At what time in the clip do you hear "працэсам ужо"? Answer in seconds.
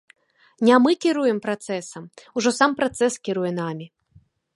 1.43-2.49